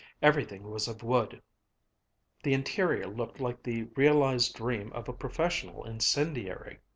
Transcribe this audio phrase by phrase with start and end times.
[0.19, 1.43] Everything was of wood.
[2.41, 6.79] The interior looked like the realized dream of a professional incendiary.